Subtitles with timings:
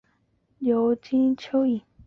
[0.57, 1.81] 尤金真蚓。